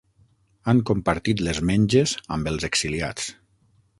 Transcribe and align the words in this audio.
Han 0.71 0.79
compartit 0.89 1.43
les 1.49 1.59
menges 1.71 2.15
amb 2.37 2.51
els 2.53 2.67
exiliats. 2.71 3.31